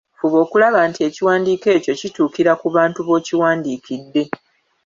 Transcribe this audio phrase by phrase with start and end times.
[0.17, 4.23] Fuba okulaba nti ekiwandiiko ekyo kituukira ku bantu b'okiwandiikidde.